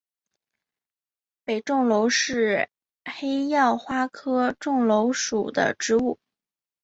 [1.43, 2.67] 北重楼是
[3.05, 6.17] 黑药花科重楼属的植物。